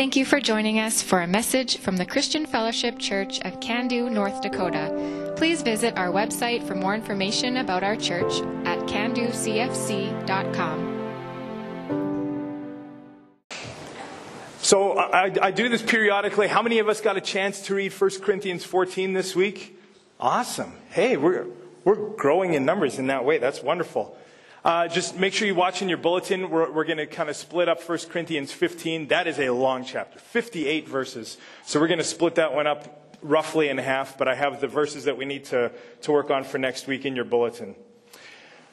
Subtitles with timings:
[0.00, 4.10] Thank you for joining us for a message from the Christian Fellowship Church of Cando,
[4.10, 5.34] North Dakota.
[5.36, 9.36] Please visit our website for more information about our church at candocfc.com.
[14.62, 16.48] So I, I, do this periodically.
[16.48, 19.78] How many of us got a chance to read 1 Corinthians 14 this week?
[20.18, 20.72] Awesome.
[20.88, 21.44] Hey, we're,
[21.84, 23.36] we're growing in numbers in that way.
[23.36, 24.16] That's wonderful.
[24.62, 26.50] Uh, just make sure you watch in your bulletin.
[26.50, 29.08] We're, we're going to kind of split up 1 Corinthians 15.
[29.08, 31.38] That is a long chapter, 58 verses.
[31.64, 34.68] So we're going to split that one up roughly in half, but I have the
[34.68, 37.74] verses that we need to, to work on for next week in your bulletin.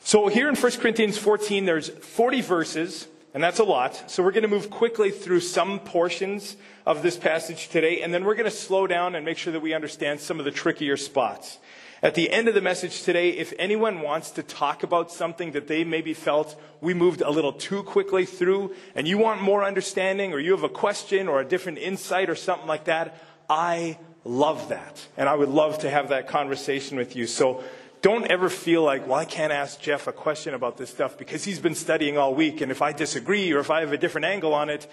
[0.01, 4.11] So here in 1 Corinthians 14, there's 40 verses, and that's a lot.
[4.11, 8.25] So we're going to move quickly through some portions of this passage today, and then
[8.25, 10.97] we're going to slow down and make sure that we understand some of the trickier
[10.97, 11.59] spots.
[12.03, 15.67] At the end of the message today, if anyone wants to talk about something that
[15.67, 20.31] they maybe felt we moved a little too quickly through, and you want more understanding,
[20.31, 24.69] or you have a question or a different insight or something like that, I love
[24.69, 25.07] that.
[25.17, 27.25] And I would love to have that conversation with you.
[27.25, 27.63] So
[28.03, 31.45] don't ever feel like, well, I can't ask Jeff a question about this stuff because
[31.45, 34.25] he's been studying all week, and if I disagree or if I have a different
[34.25, 34.87] angle on it,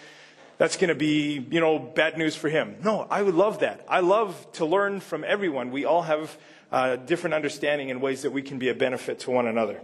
[0.57, 2.77] that's going to be, you know, bad news for him.
[2.83, 3.85] No, I would love that.
[3.89, 5.71] I love to learn from everyone.
[5.71, 6.35] We all have
[6.75, 9.81] uh, different understanding in ways that we can be a benefit to one another.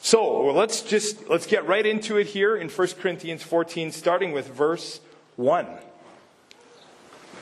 [0.00, 4.32] So well, let's just let's get right into it here in 1 Corinthians 14, starting
[4.32, 5.00] with verse
[5.36, 5.66] 1.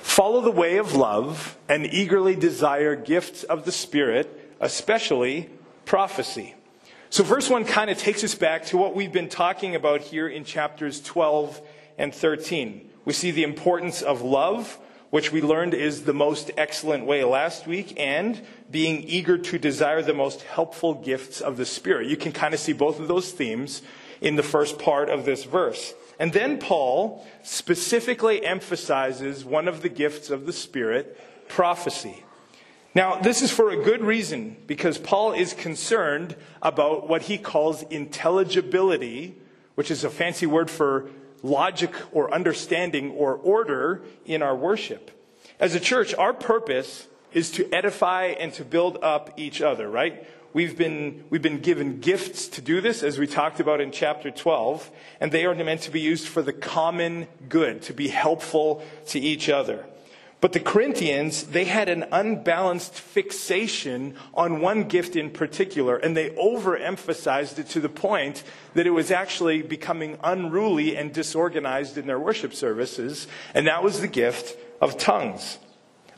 [0.02, 5.50] Follow the way of love and eagerly desire gifts of the Spirit, especially
[5.84, 6.56] prophecy.
[7.10, 10.26] So, verse 1 kind of takes us back to what we've been talking about here
[10.26, 11.60] in chapters 12
[11.96, 12.90] and 13.
[13.04, 14.78] We see the importance of love,
[15.10, 20.02] which we learned is the most excellent way last week, and being eager to desire
[20.02, 22.06] the most helpful gifts of the Spirit.
[22.06, 23.82] You can kind of see both of those themes
[24.20, 25.94] in the first part of this verse.
[26.18, 32.24] And then Paul specifically emphasizes one of the gifts of the Spirit, prophecy.
[32.94, 37.82] Now, this is for a good reason, because Paul is concerned about what he calls
[37.84, 39.36] intelligibility,
[39.74, 41.08] which is a fancy word for
[41.42, 45.10] logic or understanding or order in our worship.
[45.58, 50.26] As a church, our purpose is to edify and to build up each other, right?
[50.52, 54.32] We've been, we've been given gifts to do this, as we talked about in chapter
[54.32, 54.90] 12,
[55.20, 59.20] and they are meant to be used for the common good, to be helpful to
[59.20, 59.86] each other.
[60.40, 66.30] But the Corinthians, they had an unbalanced fixation on one gift in particular, and they
[66.30, 68.42] overemphasized it to the point
[68.72, 74.00] that it was actually becoming unruly and disorganized in their worship services, and that was
[74.00, 75.58] the gift of tongues.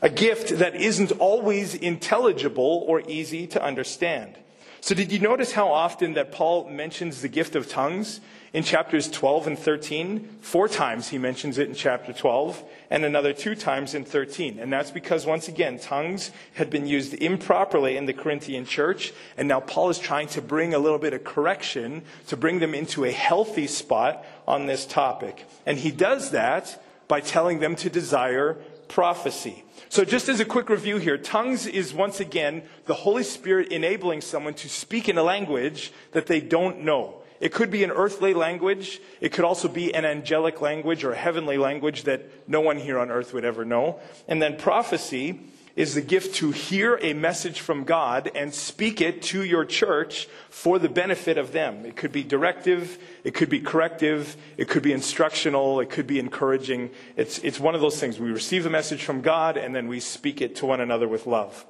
[0.01, 4.37] A gift that isn't always intelligible or easy to understand.
[4.79, 8.19] So, did you notice how often that Paul mentions the gift of tongues?
[8.53, 10.37] In chapters 12 and 13.
[10.41, 14.59] Four times he mentions it in chapter 12, and another two times in 13.
[14.59, 19.47] And that's because, once again, tongues had been used improperly in the Corinthian church, and
[19.47, 23.03] now Paul is trying to bring a little bit of correction to bring them into
[23.03, 25.45] a healthy spot on this topic.
[25.65, 29.63] And he does that by telling them to desire prophecy.
[29.89, 34.21] So, just as a quick review here, tongues is once again the Holy Spirit enabling
[34.21, 37.22] someone to speak in a language that they don't know.
[37.43, 39.01] It could be an earthly language.
[39.19, 42.97] It could also be an angelic language or a heavenly language that no one here
[42.97, 43.99] on earth would ever know.
[44.29, 45.41] And then prophecy
[45.75, 50.29] is the gift to hear a message from God and speak it to your church
[50.49, 51.85] for the benefit of them.
[51.85, 56.19] It could be directive, it could be corrective, it could be instructional, it could be
[56.19, 56.91] encouraging.
[57.17, 58.21] It's, it's one of those things.
[58.21, 61.27] We receive a message from God and then we speak it to one another with
[61.27, 61.65] love.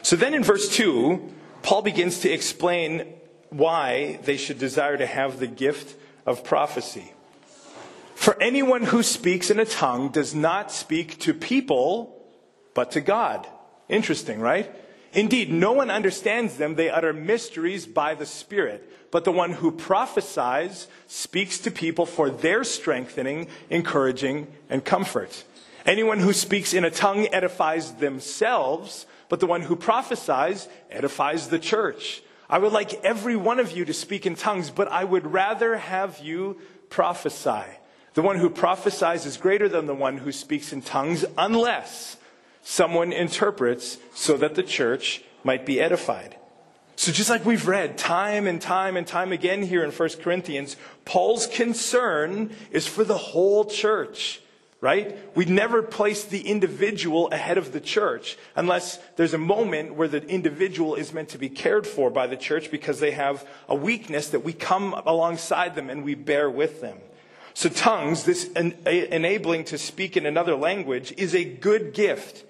[0.00, 1.30] So then in verse 2,
[1.60, 3.15] Paul begins to explain
[3.50, 7.12] why they should desire to have the gift of prophecy.
[8.14, 12.26] For anyone who speaks in a tongue does not speak to people,
[12.74, 13.46] but to God.
[13.88, 14.74] Interesting, right?
[15.12, 16.74] Indeed, no one understands them.
[16.74, 19.10] They utter mysteries by the Spirit.
[19.10, 25.44] But the one who prophesies speaks to people for their strengthening, encouraging, and comfort.
[25.86, 31.58] Anyone who speaks in a tongue edifies themselves, but the one who prophesies edifies the
[31.58, 32.22] church.
[32.48, 35.76] I would like every one of you to speak in tongues, but I would rather
[35.76, 36.58] have you
[36.90, 37.64] prophesy.
[38.14, 42.16] The one who prophesies is greater than the one who speaks in tongues, unless
[42.62, 46.36] someone interprets so that the church might be edified.
[46.98, 50.76] So, just like we've read time and time and time again here in 1 Corinthians,
[51.04, 54.40] Paul's concern is for the whole church
[54.86, 55.18] right?
[55.34, 60.24] We never place the individual ahead of the church unless there's a moment where the
[60.28, 64.28] individual is meant to be cared for by the church because they have a weakness
[64.28, 66.98] that we come alongside them and we bear with them.
[67.52, 72.44] So, tongues, this en- enabling to speak in another language, is a good gift.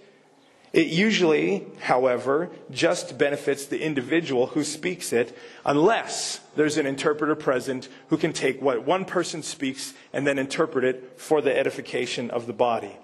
[0.77, 5.35] It usually, however, just benefits the individual who speaks it,
[5.65, 10.85] unless there's an interpreter present who can take what one person speaks and then interpret
[10.85, 12.95] it for the edification of the body.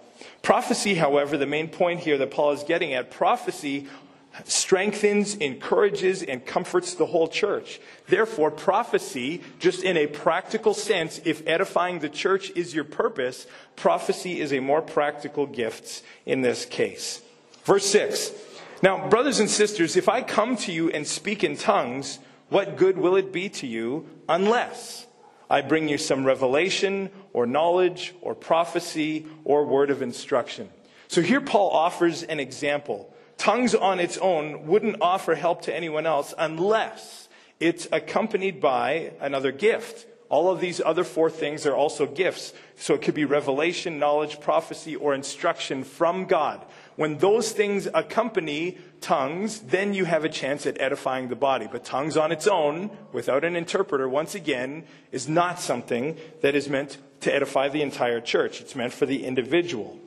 [0.43, 3.89] Prophecy, however, the main point here that Paul is getting at, prophecy
[4.45, 7.81] strengthens, encourages, and comforts the whole church.
[8.07, 13.47] Therefore, prophecy, just in a practical sense, if edifying the church is your purpose,
[13.77, 17.23] prophecy is a more practical gift in this case.
[17.65, 18.33] Verse 6.
[18.83, 22.19] Now, brothers and sisters, if I come to you and speak in tongues,
[22.49, 25.07] what good will it be to you unless
[25.49, 30.69] I bring you some revelation or knowledge or prophecy or word of instruction?
[31.09, 33.13] So here Paul offers an example
[33.43, 37.29] Tongues on its own wouldn't offer help to anyone else unless
[37.59, 40.07] it's accompanied by another gift.
[40.29, 42.53] All of these other four things are also gifts.
[42.77, 46.65] So it could be revelation, knowledge, prophecy, or instruction from God.
[47.03, 51.67] When those things accompany tongues, then you have a chance at edifying the body.
[51.69, 56.69] But tongues on its own, without an interpreter, once again, is not something that is
[56.69, 58.61] meant to edify the entire church.
[58.61, 59.99] It's meant for the individual.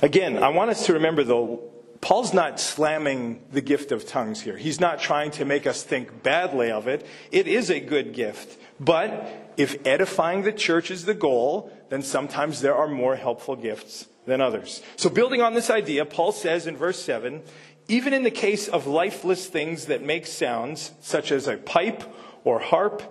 [0.00, 1.64] Again, I want us to remember, though,
[2.00, 4.56] Paul's not slamming the gift of tongues here.
[4.56, 7.04] He's not trying to make us think badly of it.
[7.32, 8.60] It is a good gift.
[8.78, 14.06] But if edifying the church is the goal, then sometimes there are more helpful gifts
[14.26, 14.82] than others.
[14.96, 17.42] So, building on this idea, Paul says in verse 7
[17.88, 22.02] even in the case of lifeless things that make sounds, such as a pipe
[22.42, 23.02] or harp,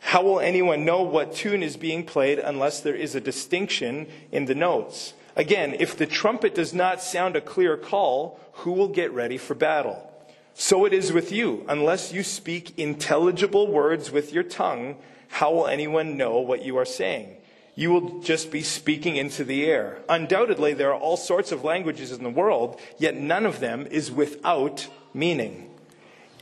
[0.00, 4.44] how will anyone know what tune is being played unless there is a distinction in
[4.44, 5.14] the notes?
[5.36, 9.54] Again, if the trumpet does not sound a clear call, who will get ready for
[9.54, 10.06] battle?
[10.54, 11.64] So it is with you.
[11.68, 14.96] Unless you speak intelligible words with your tongue,
[15.28, 17.36] how will anyone know what you are saying?
[17.80, 20.02] You will just be speaking into the air.
[20.06, 24.12] Undoubtedly, there are all sorts of languages in the world, yet none of them is
[24.12, 25.70] without meaning.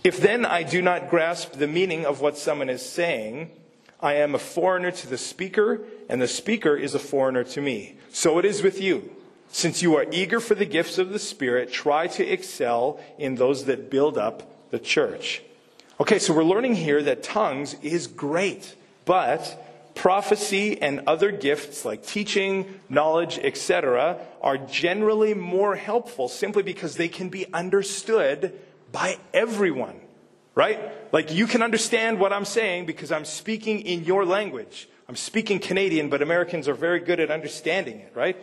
[0.02, 3.52] If then I do not grasp the meaning of what someone is saying,
[4.00, 7.94] I am a foreigner to the speaker, and the speaker is a foreigner to me.
[8.10, 9.08] So it is with you.
[9.52, 13.66] Since you are eager for the gifts of the Spirit, try to excel in those
[13.66, 15.42] that build up the church.
[16.00, 18.74] Okay, so we're learning here that tongues is great,
[19.04, 19.67] but
[19.98, 27.08] prophecy and other gifts like teaching, knowledge, etc., are generally more helpful simply because they
[27.08, 28.58] can be understood
[28.90, 30.00] by everyone
[30.58, 30.80] right?
[31.12, 34.88] Like you can understand what I'm saying because I'm speaking in your language.
[35.08, 38.36] I'm speaking Canadian, but Americans are very good at understanding it, right?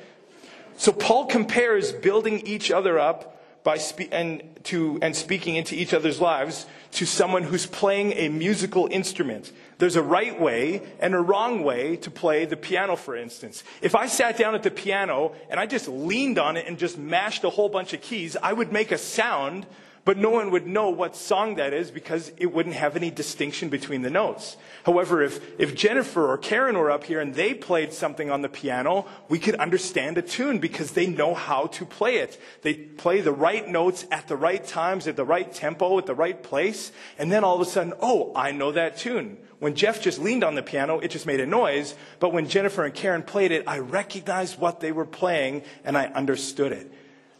[0.77, 5.93] So Paul compares building each other up by spe- and to and speaking into each
[5.93, 9.51] other's lives to someone who's playing a musical instrument.
[9.77, 13.63] There's a right way and a wrong way to play the piano, for instance.
[13.81, 16.97] If I sat down at the piano and I just leaned on it and just
[16.97, 19.65] mashed a whole bunch of keys, I would make a sound
[20.05, 23.69] but no one would know what song that is because it wouldn't have any distinction
[23.69, 24.55] between the notes.
[24.83, 28.49] However, if, if Jennifer or Karen were up here and they played something on the
[28.49, 32.39] piano, we could understand a tune because they know how to play it.
[32.61, 36.13] They play the right notes at the right times, at the right tempo, at the
[36.13, 39.39] right place, and then all of a sudden, oh, I know that tune.
[39.65, 42.85] When Jeff just leaned on the piano, it just made a noise, but when Jennifer
[42.85, 46.93] and Karen played it, I recognized what they were playing and I understood it.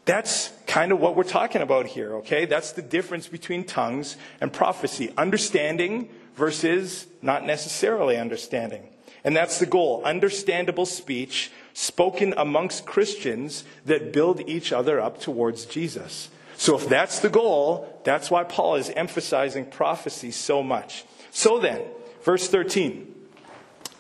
[0.06, 2.46] That's kind of what we're talking about here, okay?
[2.46, 5.14] That's the difference between tongues and prophecy.
[5.16, 8.90] Understanding versus not necessarily understanding.
[9.24, 10.02] And that's the goal.
[10.04, 16.30] Understandable speech spoken amongst Christians that build each other up towards Jesus.
[16.58, 21.06] So if that's the goal, that's why Paul is emphasizing prophecy so much.
[21.30, 21.82] So then,
[22.26, 23.14] verse 13.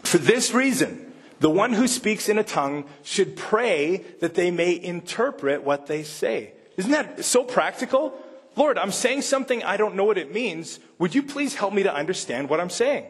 [0.03, 4.82] For this reason, the one who speaks in a tongue should pray that they may
[4.82, 6.53] interpret what they say.
[6.75, 8.20] Isn't that so practical?
[8.55, 10.79] Lord, I'm saying something I don't know what it means.
[10.98, 13.05] Would you please help me to understand what I'm saying?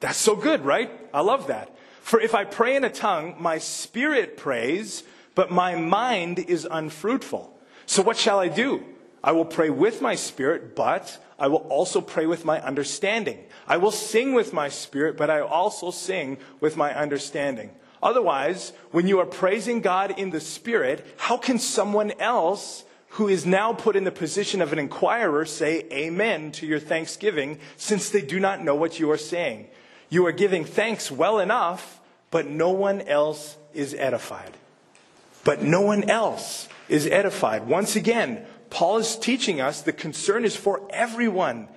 [0.00, 0.90] That's so good, right?
[1.14, 1.74] I love that.
[2.02, 5.02] For if I pray in a tongue, my spirit prays,
[5.34, 7.58] but my mind is unfruitful.
[7.86, 8.84] So what shall I do?
[9.22, 13.44] I will pray with my spirit, but I will also pray with my understanding.
[13.66, 17.70] I will sing with my spirit, but I also sing with my understanding.
[18.02, 23.46] Otherwise, when you are praising God in the spirit, how can someone else who is
[23.46, 28.22] now put in the position of an inquirer say amen to your thanksgiving since they
[28.22, 29.68] do not know what you are saying?
[30.10, 34.52] You are giving thanks well enough, but no one else is edified.
[35.44, 37.66] But no one else is edified.
[37.66, 41.68] Once again, Paul is teaching us the concern is for everyone.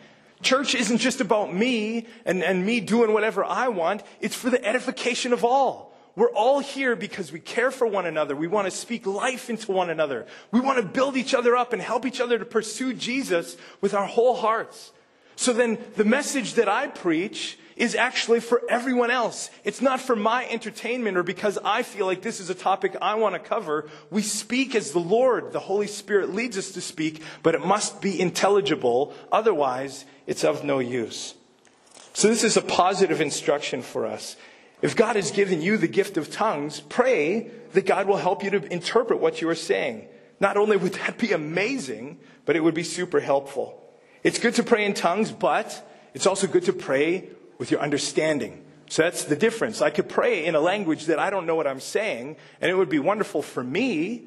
[0.41, 4.03] Church isn't just about me and, and me doing whatever I want.
[4.19, 5.91] It's for the edification of all.
[6.15, 8.35] We're all here because we care for one another.
[8.35, 10.25] We want to speak life into one another.
[10.51, 13.93] We want to build each other up and help each other to pursue Jesus with
[13.93, 14.91] our whole hearts.
[15.37, 19.49] So then the message that I preach is actually for everyone else.
[19.63, 23.15] It's not for my entertainment or because I feel like this is a topic I
[23.15, 23.89] want to cover.
[24.09, 28.01] We speak as the Lord, the Holy Spirit leads us to speak, but it must
[28.01, 29.13] be intelligible.
[29.31, 31.35] Otherwise, it's of no use.
[32.13, 34.35] So this is a positive instruction for us.
[34.81, 38.49] If God has given you the gift of tongues, pray that God will help you
[38.51, 40.07] to interpret what you are saying.
[40.39, 43.77] Not only would that be amazing, but it would be super helpful.
[44.23, 47.29] It's good to pray in tongues, but it's also good to pray
[47.61, 48.65] with your understanding.
[48.89, 49.83] So that's the difference.
[49.83, 52.73] I could pray in a language that I don't know what I'm saying, and it
[52.73, 54.23] would be wonderful for me.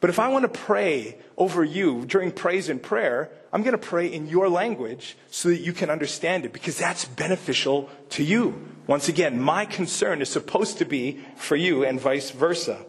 [0.00, 3.78] But if I want to pray over you during praise and prayer, I'm going to
[3.78, 8.68] pray in your language so that you can understand it because that's beneficial to you.
[8.86, 12.84] Once again, my concern is supposed to be for you and vice versa.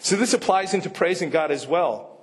[0.00, 2.15] So this applies into praising God as well.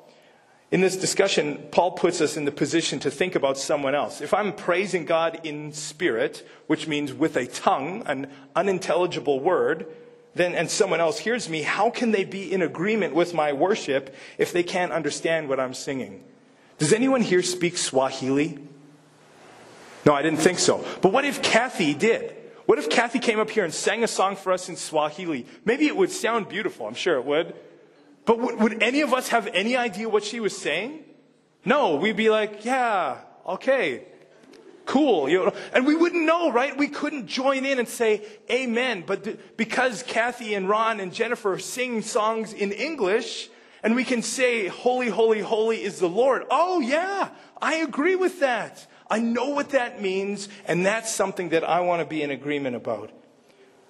[0.73, 4.21] In this discussion, Paul puts us in the position to think about someone else.
[4.21, 9.85] If I'm praising God in spirit, which means with a tongue, an unintelligible word,
[10.33, 14.15] then and someone else hears me, how can they be in agreement with my worship
[14.39, 16.23] if they can't understand what I'm singing?
[16.79, 18.57] Does anyone here speak Swahili?
[20.07, 20.83] No, I didn't think so.
[21.03, 22.35] But what if Kathy did?
[22.65, 25.45] What if Kathy came up here and sang a song for us in Swahili?
[25.65, 26.87] Maybe it would sound beautiful.
[26.87, 27.53] I'm sure it would.
[28.25, 31.03] But would, would any of us have any idea what she was saying?
[31.65, 34.05] No, we'd be like, yeah, okay,
[34.85, 35.29] cool.
[35.29, 36.77] You know, and we wouldn't know, right?
[36.77, 39.03] We couldn't join in and say amen.
[39.05, 43.49] But th- because Kathy and Ron and Jennifer sing songs in English,
[43.81, 46.43] and we can say, holy, holy, holy is the Lord.
[46.49, 47.29] Oh yeah,
[47.61, 48.87] I agree with that.
[49.09, 52.75] I know what that means, and that's something that I want to be in agreement
[52.75, 53.11] about.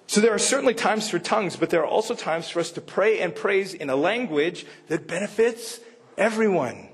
[0.06, 2.80] So there are certainly times for tongues, but there are also times for us to
[2.80, 5.80] pray and praise in a language that benefits
[6.16, 6.88] everyone.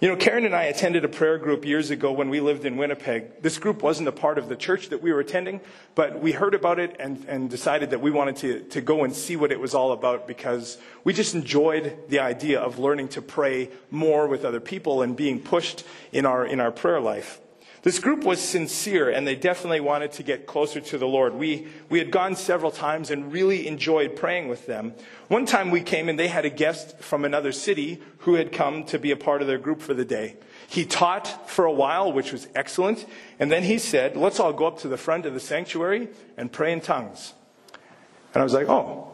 [0.00, 2.76] You know, Karen and I attended a prayer group years ago when we lived in
[2.76, 3.42] Winnipeg.
[3.42, 5.60] This group wasn't a part of the church that we were attending,
[5.96, 9.12] but we heard about it and, and decided that we wanted to, to go and
[9.12, 13.22] see what it was all about because we just enjoyed the idea of learning to
[13.22, 17.40] pray more with other people and being pushed in our, in our prayer life.
[17.82, 21.34] This group was sincere and they definitely wanted to get closer to the Lord.
[21.34, 24.94] We, we had gone several times and really enjoyed praying with them.
[25.28, 28.84] One time we came and they had a guest from another city who had come
[28.86, 30.36] to be a part of their group for the day.
[30.66, 33.06] He taught for a while, which was excellent,
[33.38, 36.52] and then he said, let's all go up to the front of the sanctuary and
[36.52, 37.32] pray in tongues.
[38.34, 39.10] And I was like, oh,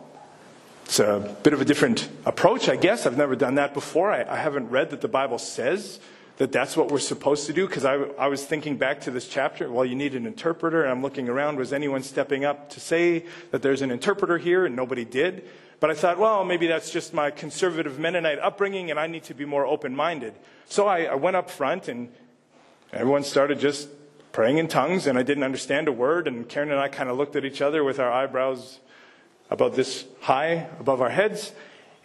[0.84, 3.06] it's a bit of a different approach, I guess.
[3.06, 4.10] I've never done that before.
[4.10, 6.00] I, I haven't read that the Bible says
[6.36, 7.66] that that's what we're supposed to do?
[7.66, 9.70] Because I, I was thinking back to this chapter.
[9.70, 11.58] Well, you need an interpreter, and I'm looking around.
[11.58, 14.66] Was anyone stepping up to say that there's an interpreter here?
[14.66, 15.48] And nobody did.
[15.80, 19.34] But I thought, well, maybe that's just my conservative Mennonite upbringing, and I need to
[19.34, 20.34] be more open minded.
[20.66, 22.10] So I, I went up front, and
[22.92, 23.88] everyone started just
[24.32, 26.26] praying in tongues, and I didn't understand a word.
[26.26, 28.80] And Karen and I kind of looked at each other with our eyebrows
[29.50, 31.52] about this high above our heads.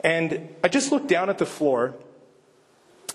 [0.02, 1.96] And I just looked down at the floor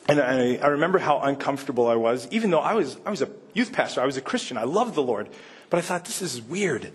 [0.08, 3.28] and I, I, remember how uncomfortable I was, even though I was, I was a
[3.54, 5.28] youth pastor, I was a Christian, I loved the Lord.
[5.70, 6.92] But I thought, this is weird.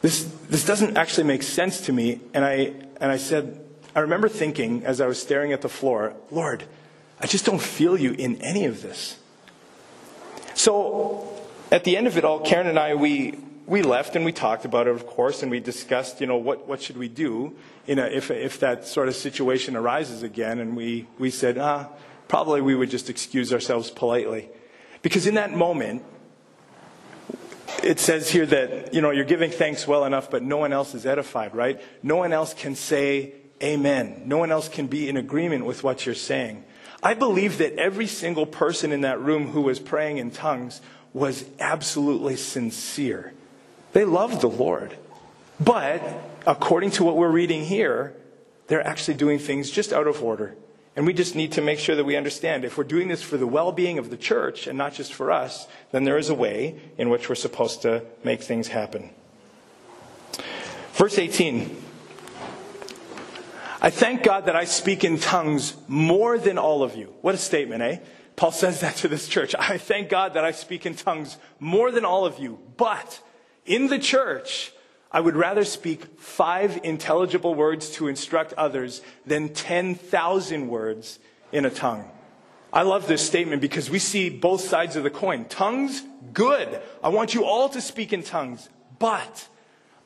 [0.00, 2.20] This, this doesn't actually make sense to me.
[2.34, 3.64] And I, and I said,
[3.94, 6.64] I remember thinking as I was staring at the floor, Lord,
[7.20, 9.18] I just don't feel you in any of this.
[10.54, 11.32] So
[11.70, 14.64] at the end of it all, Karen and I, we, we left and we talked
[14.64, 17.54] about it, of course, and we discussed, you know, what, what should we do
[17.86, 20.58] a, if, if that sort of situation arises again.
[20.58, 21.88] And we, we said, ah,
[22.28, 24.48] probably we would just excuse ourselves politely.
[25.02, 26.02] Because in that moment,
[27.82, 30.94] it says here that, you know, you're giving thanks well enough, but no one else
[30.94, 31.80] is edified, right?
[32.02, 34.22] No one else can say amen.
[34.26, 36.64] No one else can be in agreement with what you're saying.
[37.02, 40.80] I believe that every single person in that room who was praying in tongues
[41.12, 43.32] was absolutely sincere.
[43.92, 44.96] They loved the Lord.
[45.60, 46.02] But
[46.46, 48.14] according to what we're reading here,
[48.66, 50.56] they're actually doing things just out of order.
[50.98, 53.36] And we just need to make sure that we understand if we're doing this for
[53.36, 56.34] the well being of the church and not just for us, then there is a
[56.34, 59.10] way in which we're supposed to make things happen.
[60.94, 61.80] Verse 18
[63.80, 67.14] I thank God that I speak in tongues more than all of you.
[67.20, 67.98] What a statement, eh?
[68.34, 69.54] Paul says that to this church.
[69.56, 72.58] I thank God that I speak in tongues more than all of you.
[72.76, 73.20] But
[73.64, 74.72] in the church,
[75.10, 81.18] I would rather speak five intelligible words to instruct others than 10,000 words
[81.50, 82.10] in a tongue.
[82.72, 85.46] I love this statement because we see both sides of the coin.
[85.46, 86.02] Tongues,
[86.34, 86.82] good.
[87.02, 88.68] I want you all to speak in tongues.
[88.98, 89.48] But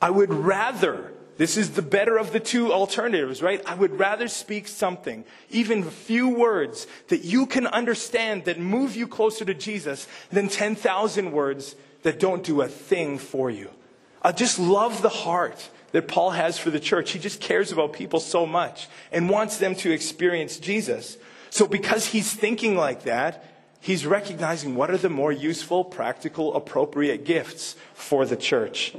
[0.00, 3.60] I would rather, this is the better of the two alternatives, right?
[3.66, 8.94] I would rather speak something, even a few words that you can understand that move
[8.94, 13.70] you closer to Jesus than 10,000 words that don't do a thing for you.
[14.22, 17.10] I just love the heart that Paul has for the church.
[17.10, 21.18] He just cares about people so much and wants them to experience Jesus.
[21.50, 23.44] So because he's thinking like that,
[23.80, 28.94] he's recognizing what are the more useful, practical, appropriate gifts for the church.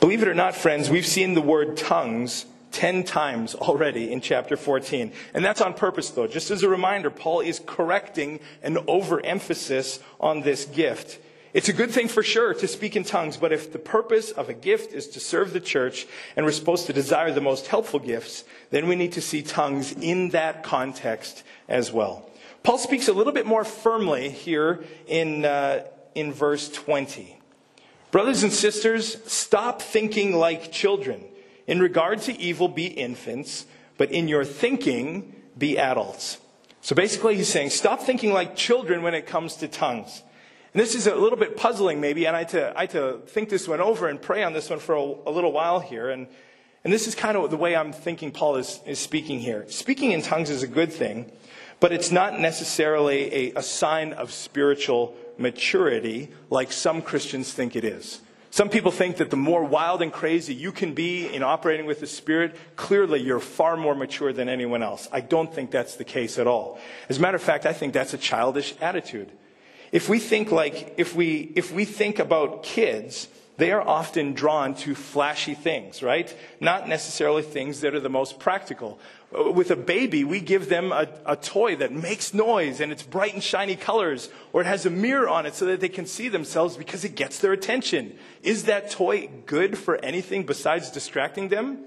[0.00, 4.56] Believe it or not, friends, we've seen the word tongues 10 times already in chapter
[4.56, 5.12] 14.
[5.32, 6.26] And that's on purpose, though.
[6.26, 11.18] Just as a reminder, Paul is correcting an overemphasis on this gift.
[11.58, 14.48] It's a good thing for sure to speak in tongues, but if the purpose of
[14.48, 17.98] a gift is to serve the church and we're supposed to desire the most helpful
[17.98, 22.30] gifts, then we need to see tongues in that context as well.
[22.62, 25.82] Paul speaks a little bit more firmly here in, uh,
[26.14, 27.40] in verse 20.
[28.12, 31.24] Brothers and sisters, stop thinking like children.
[31.66, 36.38] In regard to evil, be infants, but in your thinking, be adults.
[36.82, 40.22] So basically, he's saying, stop thinking like children when it comes to tongues.
[40.74, 43.20] And this is a little bit puzzling, maybe, and I had to, I had to
[43.26, 46.10] think this one over and pray on this one for a, a little while here.
[46.10, 46.26] And,
[46.84, 49.64] and this is kind of the way I'm thinking Paul is, is speaking here.
[49.68, 51.32] Speaking in tongues is a good thing,
[51.80, 57.84] but it's not necessarily a, a sign of spiritual maturity like some Christians think it
[57.84, 58.20] is.
[58.50, 62.00] Some people think that the more wild and crazy you can be in operating with
[62.00, 65.08] the Spirit, clearly you're far more mature than anyone else.
[65.12, 66.78] I don't think that's the case at all.
[67.08, 69.30] As a matter of fact, I think that's a childish attitude.
[69.92, 73.28] If we think like, if we, if we think about kids,
[73.58, 76.34] they are often drawn to flashy things, right?
[76.60, 79.00] Not necessarily things that are the most practical.
[79.36, 83.02] Uh, with a baby, we give them a, a, toy that makes noise and it's
[83.02, 86.06] bright and shiny colors, or it has a mirror on it so that they can
[86.06, 88.16] see themselves because it gets their attention.
[88.44, 91.84] Is that toy good for anything besides distracting them?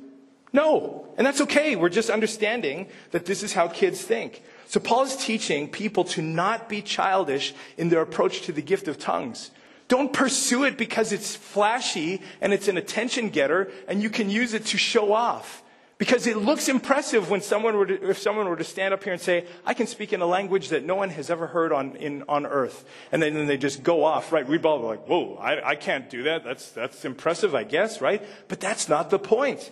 [0.54, 1.08] No.
[1.18, 1.78] And that's okay.
[1.78, 4.44] We're just understanding that this is how kids think.
[4.72, 8.88] So Paul is teaching people to not be childish in their approach to the gift
[8.88, 9.52] of tongues.
[9.90, 14.54] Don't pursue it because it's flashy and it's an attention getter and you can use
[14.54, 15.62] it to show off.
[15.98, 19.12] Because it looks impressive when someone were to, if someone were to stand up here
[19.12, 21.98] and say, I can speak in a language that no one has ever heard on,
[21.98, 22.86] in, on earth.
[23.12, 24.48] And then, then they just go off, right?
[24.48, 26.46] Read Bible, like, whoa, I, I can't do that.
[26.46, 28.26] That's, that's impressive, I guess, right?
[28.48, 29.70] But that's not the point.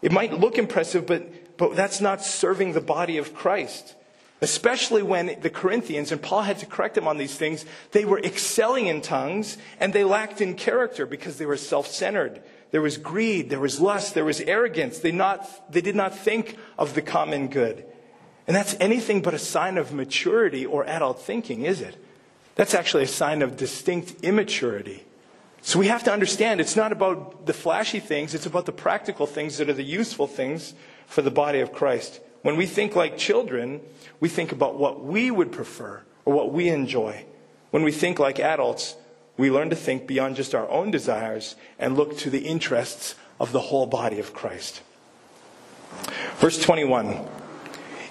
[0.00, 3.96] It might look impressive, but, but that's not serving the body of Christ.
[4.42, 8.18] Especially when the Corinthians, and Paul had to correct them on these things, they were
[8.18, 12.42] excelling in tongues and they lacked in character because they were self centered.
[12.72, 14.98] There was greed, there was lust, there was arrogance.
[14.98, 17.84] They, not, they did not think of the common good.
[18.48, 21.96] And that's anything but a sign of maturity or adult thinking, is it?
[22.56, 25.04] That's actually a sign of distinct immaturity.
[25.60, 29.28] So we have to understand it's not about the flashy things, it's about the practical
[29.28, 30.74] things that are the useful things
[31.06, 32.20] for the body of Christ.
[32.42, 33.80] When we think like children,
[34.20, 37.24] we think about what we would prefer or what we enjoy.
[37.70, 38.96] When we think like adults,
[39.36, 43.52] we learn to think beyond just our own desires and look to the interests of
[43.52, 44.82] the whole body of Christ.
[46.36, 47.26] Verse 21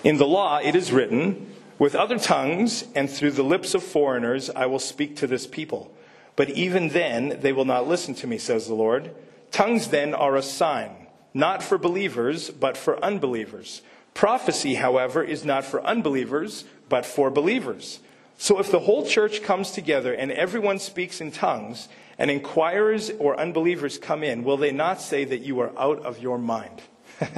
[0.04, 4.50] In the law it is written, With other tongues and through the lips of foreigners
[4.50, 5.94] I will speak to this people.
[6.36, 9.14] But even then they will not listen to me, says the Lord.
[9.52, 13.82] Tongues then are a sign, not for believers, but for unbelievers.
[14.14, 18.00] Prophecy, however, is not for unbelievers, but for believers.
[18.38, 23.40] So if the whole church comes together and everyone speaks in tongues, and inquirers or
[23.40, 26.82] unbelievers come in, will they not say that you are out of your mind?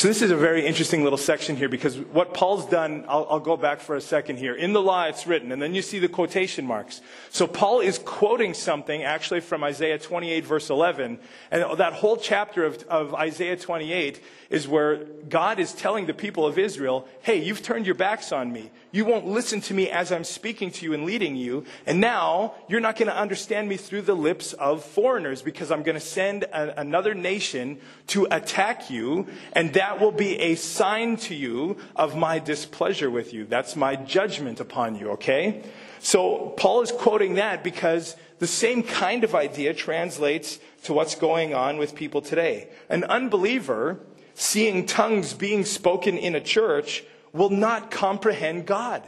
[0.00, 3.38] So this is a very interesting little section here because what Paul's done, I'll, I'll,
[3.38, 4.54] go back for a second here.
[4.54, 7.02] In the law, it's written, and then you see the quotation marks.
[7.28, 11.18] So Paul is quoting something actually from Isaiah 28 verse 11.
[11.50, 16.46] And that whole chapter of, of Isaiah 28 is where God is telling the people
[16.46, 18.70] of Israel, hey, you've turned your backs on me.
[18.92, 21.64] You won't listen to me as I'm speaking to you and leading you.
[21.86, 25.84] And now you're not going to understand me through the lips of foreigners because I'm
[25.84, 29.28] going to send a, another nation to attack you.
[29.52, 33.44] And that will be a sign to you of my displeasure with you.
[33.44, 35.64] That's my judgment upon you, okay?
[35.98, 41.54] So Paul is quoting that because the same kind of idea translates to what's going
[41.54, 42.68] on with people today.
[42.88, 43.98] An unbeliever
[44.34, 49.02] seeing tongues being spoken in a church will not comprehend God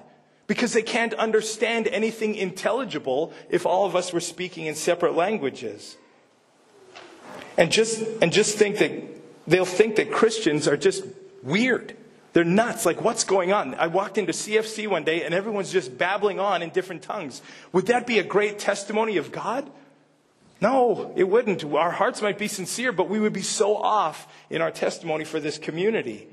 [0.49, 5.97] because they can't understand anything intelligible if all of us were speaking in separate languages.
[7.57, 11.05] And just, and just think that they'll think that Christians are just
[11.43, 11.97] weird.
[12.33, 12.87] They're nuts.
[12.87, 13.75] Like, what's going on?
[13.75, 17.43] I walked into CFC one day and everyone's just babbling on in different tongues.
[17.73, 19.71] Would that be a great testimony of God?
[20.61, 21.65] No, it wouldn't.
[21.65, 25.41] Our hearts might be sincere, but we would be so off in our testimony for
[25.41, 26.29] this community.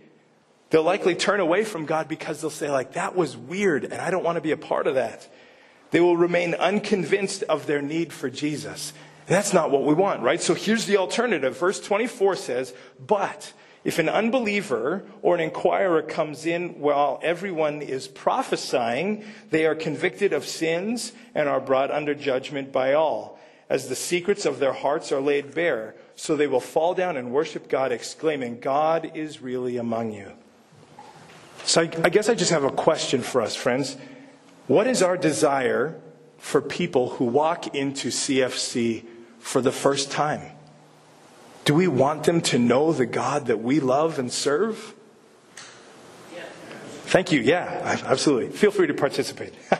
[0.70, 4.12] They'll likely turn away from God because they'll say, like, that was weird and I
[4.12, 5.28] don't want to be a part of that.
[5.92, 8.94] They will remain unconvinced of their need for Jesus.
[9.30, 10.42] That's not what we want, right?
[10.42, 11.56] So here's the alternative.
[11.56, 18.08] Verse 24 says, But if an unbeliever or an inquirer comes in while everyone is
[18.08, 23.40] prophesying, they are convicted of sins and are brought under judgment by all,
[23.70, 25.94] as the secrets of their hearts are laid bare.
[26.16, 30.32] So they will fall down and worship God, exclaiming, God is really among you.
[31.66, 33.96] So I guess I just have a question for us, friends.
[34.66, 36.02] What is our desire
[36.40, 39.06] for people who walk into CFC
[39.40, 40.42] for the first time?
[41.66, 44.96] Do we want them to know the God that we love and serve?
[47.06, 47.42] Thank you.
[47.42, 48.50] Yeah, absolutely.
[48.50, 49.54] Feel free to participate.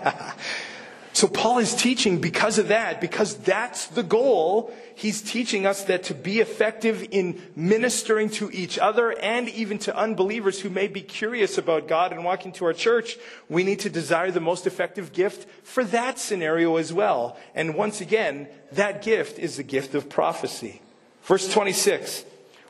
[1.20, 4.74] So Paul is teaching because of that, because that's the goal.
[4.96, 9.98] He's teaching us that to be effective in ministering to each other and even to
[9.98, 13.18] unbelievers who may be curious about God and walking to our church,
[13.50, 17.36] we need to desire the most effective gift for that scenario as well.
[17.54, 20.82] And once again, that gift is the gift of prophecy.
[21.24, 22.24] Verse 26.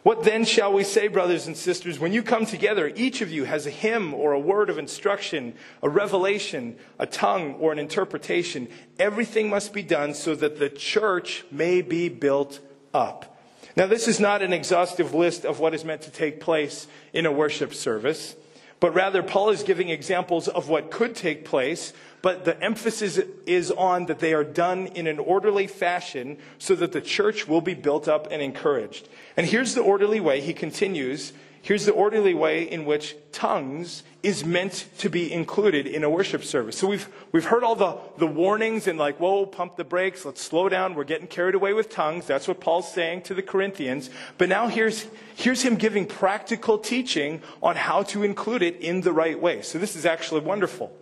[0.09, 1.99] What then shall we say, brothers and sisters?
[1.99, 5.53] When you come together, each of you has a hymn or a word of instruction,
[5.83, 8.69] a revelation, a tongue, or an interpretation.
[8.97, 12.59] Everything must be done so that the church may be built
[12.91, 13.39] up.
[13.75, 17.27] Now, this is not an exhaustive list of what is meant to take place in
[17.27, 18.35] a worship service,
[18.79, 23.71] but rather, Paul is giving examples of what could take place but the emphasis is
[23.71, 27.73] on that they are done in an orderly fashion so that the church will be
[27.73, 29.07] built up and encouraged.
[29.37, 31.33] And here's the orderly way, he continues.
[31.61, 36.43] Here's the orderly way in which tongues is meant to be included in a worship
[36.43, 36.77] service.
[36.77, 40.41] So we've, we've heard all the, the warnings and like, whoa, pump the brakes, let's
[40.41, 42.25] slow down, we're getting carried away with tongues.
[42.25, 44.09] That's what Paul's saying to the Corinthians.
[44.37, 49.13] But now here's, here's him giving practical teaching on how to include it in the
[49.13, 49.61] right way.
[49.61, 50.93] So this is actually wonderful.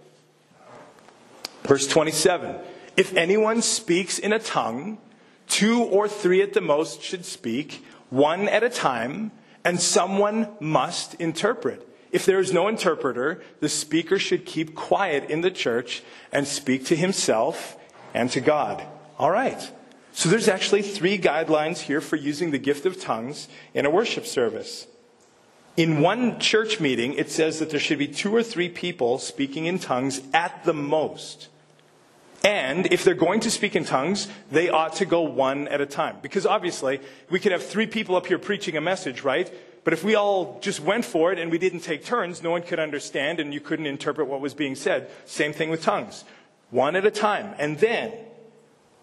[1.68, 2.56] Verse 27
[2.96, 4.98] If anyone speaks in a tongue,
[5.48, 9.32] two or three at the most should speak, one at a time,
[9.64, 11.84] and someone must interpret.
[12.12, 16.86] If there is no interpreter, the speaker should keep quiet in the church and speak
[16.86, 17.78] to himself
[18.14, 18.82] and to God.
[19.20, 19.72] All right.
[20.14, 24.26] So there's actually three guidelines here for using the gift of tongues in a worship
[24.26, 24.88] service.
[25.76, 29.66] In one church meeting, it says that there should be two or three people speaking
[29.66, 31.50] in tongues at the most.
[32.44, 35.86] And if they're going to speak in tongues, they ought to go one at a
[35.86, 36.18] time.
[36.22, 39.52] Because obviously, we could have three people up here preaching a message, right?
[39.84, 42.62] But if we all just went for it and we didn't take turns, no one
[42.62, 45.10] could understand and you couldn't interpret what was being said.
[45.26, 46.26] Same thing with tongues.
[46.72, 47.56] One at a time.
[47.58, 48.12] And then,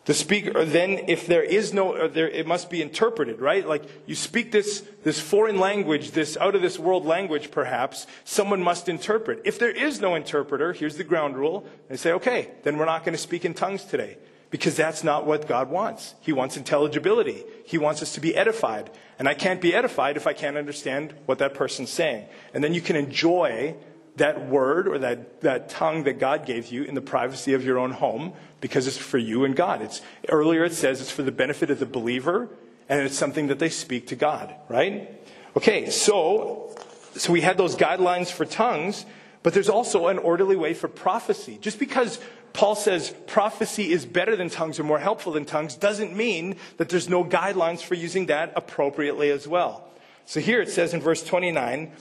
[0.05, 3.67] the speaker, then if there is no, there, it must be interpreted, right?
[3.67, 8.62] Like you speak this, this foreign language, this out of this world language perhaps, someone
[8.62, 9.40] must interpret.
[9.45, 11.67] If there is no interpreter, here's the ground rule.
[11.88, 14.19] They say, okay, then we're not going to speak in tongues today.
[14.51, 16.14] Because that's not what God wants.
[16.21, 17.43] He wants intelligibility.
[17.64, 18.88] He wants us to be edified.
[19.19, 22.27] And I can't be edified if I can't understand what that person's saying.
[22.53, 23.75] And then you can enjoy
[24.16, 27.79] that word or that, that tongue that God gave you in the privacy of your
[27.79, 29.83] own home because it's for you and God.
[29.83, 32.48] It's, earlier it says it's for the benefit of the believer
[32.88, 35.11] and it's something that they speak to God, right?
[35.57, 36.77] Okay, so,
[37.14, 39.05] so we had those guidelines for tongues,
[39.42, 41.59] but there's also an orderly way for prophecy.
[41.61, 42.20] Just because
[42.53, 46.88] Paul says prophecy is better than tongues or more helpful than tongues doesn't mean that
[46.88, 49.88] there's no guidelines for using that appropriately as well.
[50.24, 51.92] So here it says in verse 29,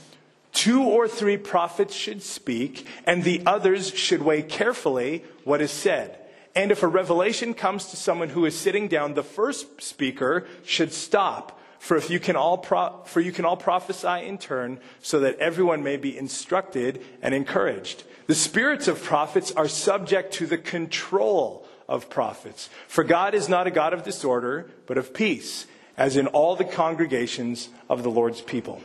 [0.53, 6.19] Two or three prophets should speak, and the others should weigh carefully what is said.
[6.55, 10.93] And if a revelation comes to someone who is sitting down, the first speaker should
[10.93, 11.59] stop.
[11.79, 15.39] For if you can all pro- for you can all prophesy in turn, so that
[15.39, 18.03] everyone may be instructed and encouraged.
[18.27, 22.69] The spirits of prophets are subject to the control of prophets.
[22.87, 25.65] For God is not a God of disorder, but of peace,
[25.97, 28.81] as in all the congregations of the Lord's people.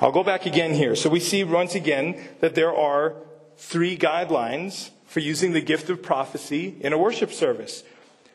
[0.00, 0.94] I'll go back again here.
[0.94, 3.16] So we see once again that there are
[3.56, 7.82] three guidelines for using the gift of prophecy in a worship service.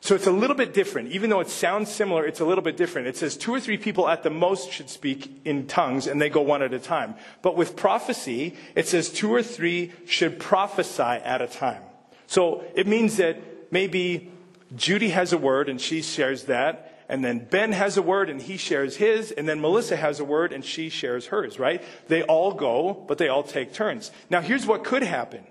[0.02, 1.14] So it's a little bit different.
[1.14, 3.08] Even though it sounds similar, it's a little bit different.
[3.08, 6.30] It says two or three people at the most should speak in tongues and they
[6.30, 7.16] go one at a time.
[7.42, 11.82] But with prophecy, it says two or three should prophesy at a time.
[12.28, 13.38] So it means that
[13.72, 14.30] maybe
[14.76, 18.42] Judy has a word and she shares that and then Ben has a word and
[18.42, 21.84] he shares his, and then Melissa has a word and she shares hers, right?
[22.08, 24.10] They all go, but they all take turns.
[24.32, 25.46] Now, here's what could happen.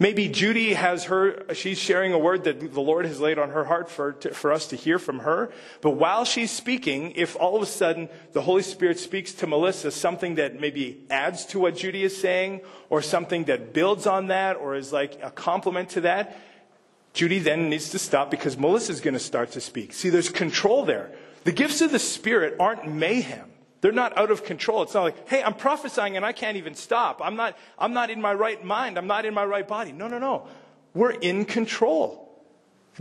[0.00, 3.66] Maybe Judy has her, she's sharing a word that the Lord has laid on her
[3.66, 5.52] heart for, to, for us to hear from her.
[5.80, 9.92] But while she's speaking, if all of a sudden the Holy Spirit speaks to Melissa
[9.92, 14.56] something that maybe adds to what Judy is saying, or something that builds on that,
[14.56, 16.36] or is like a complement to that,
[17.12, 19.92] Judy then needs to stop because Melissa's going to start to speak.
[19.92, 21.10] See, there's control there.
[21.44, 23.50] The gifts of the Spirit aren't mayhem.
[23.80, 24.82] They're not out of control.
[24.82, 27.20] It's not like, hey, I'm prophesying and I can't even stop.
[27.22, 28.98] I'm not, I'm not in my right mind.
[28.98, 29.92] I'm not in my right body.
[29.92, 30.46] No, no, no.
[30.92, 32.30] We're in control.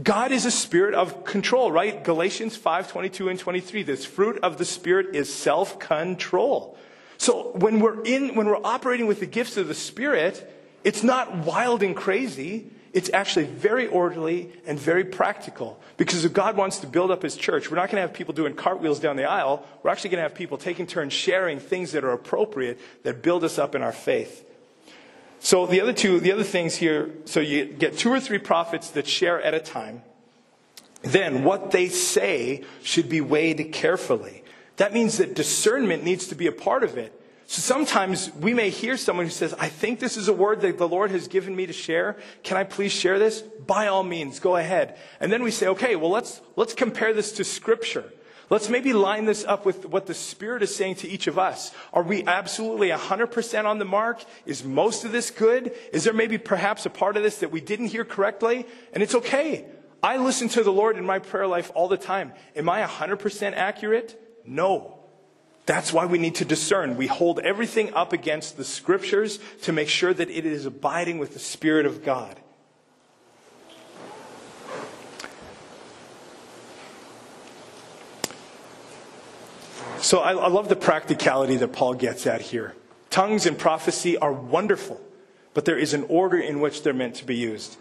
[0.02, 2.02] God is a spirit of control, right?
[2.04, 3.84] Galatians 5, 22 and 23.
[3.84, 6.78] This fruit of the Spirit is self-control.
[7.18, 10.50] So when we're in, when we're operating with the gifts of the Spirit,
[10.86, 12.72] it's not wild and crazy.
[12.92, 17.36] It's actually very orderly and very practical because if God wants to build up his
[17.36, 19.66] church, we're not going to have people doing cartwheels down the aisle.
[19.84, 23.44] We're actually going to have people taking turns sharing things that are appropriate that build
[23.44, 24.44] us up in our faith.
[25.40, 28.90] So the other two, the other things here, so you get two or three prophets
[28.92, 30.02] that share at a time.
[31.02, 34.44] Then what they say should be weighed carefully.
[34.78, 37.19] That means that discernment needs to be a part of it.
[37.50, 40.78] So sometimes we may hear someone who says, I think this is a word that
[40.78, 42.16] the Lord has given me to share.
[42.44, 43.42] Can I please share this?
[43.42, 45.00] By all means, go ahead.
[45.20, 48.04] And then we say, okay, well, let's, let's compare this to scripture.
[48.52, 51.72] Let's maybe line this up with what the Spirit is saying to each of us.
[51.92, 54.24] Are we absolutely 100% on the mark?
[54.46, 55.72] Is most of this good?
[55.92, 58.68] Is there maybe perhaps a part of this that we didn't hear correctly?
[58.94, 59.66] And it's okay.
[60.04, 62.32] I listen to the Lord in my prayer life all the time.
[62.56, 64.22] Am I 100% accurate?
[64.46, 65.00] No.
[65.70, 66.98] That's why we need to discern.
[66.98, 71.34] We hold everything up against the scriptures to make sure that it is abiding with
[71.34, 72.40] the Spirit of God.
[80.00, 82.74] So I, I, love the practicality that Paul gets at here.
[83.12, 85.00] Tongues and prophecy are wonderful,
[85.54, 87.78] but there is an order in which they're meant to be used.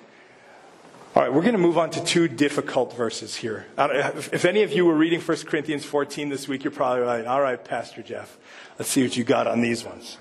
[1.19, 3.67] All right, we're going to move on to two difficult verses here.
[3.77, 7.27] Uh, if any of you were reading 1 Corinthians 14 this week, you're probably like,
[7.27, 8.39] all right, Pastor Jeff,
[8.79, 10.17] let's see what you got on these ones.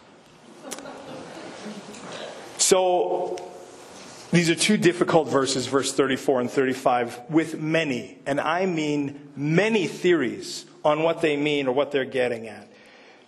[2.58, 3.38] So,
[4.32, 9.86] these are two difficult verses, verse 34 and 35, with many, and I mean many
[9.86, 12.72] theories on what they mean or what they're getting at.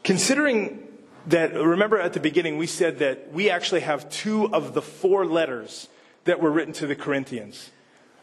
[0.04, 0.88] Considering
[1.28, 5.24] that, remember at the beginning, we said that we actually have two of the four
[5.24, 5.88] letters
[6.26, 7.70] that were written to the Corinthians.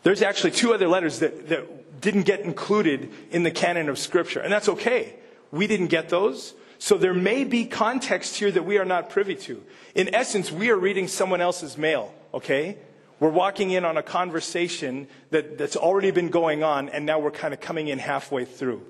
[0.02, 4.40] There's actually two other letters that, that didn't get included in the canon of Scripture,
[4.40, 5.14] and that's okay.
[5.50, 6.54] We didn't get those.
[6.78, 9.62] So there may be context here that we are not privy to.
[9.94, 12.76] In essence, we are reading someone else's mail, okay?
[13.18, 17.30] We're walking in on a conversation that, that's already been going on, and now we're
[17.30, 18.82] kind of coming in halfway through.